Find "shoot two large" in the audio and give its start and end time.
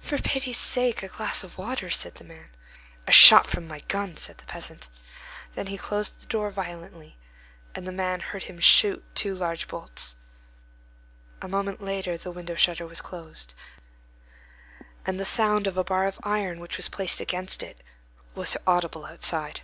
8.60-9.66